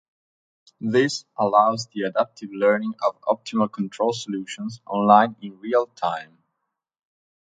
[0.79, 6.39] This allows the adaptive learning of Optimal control solutions online in real time.